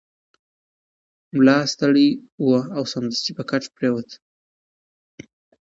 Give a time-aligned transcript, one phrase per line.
[1.35, 2.09] ملا ستړی
[2.45, 4.09] و او سمدستي په کټ پریوت.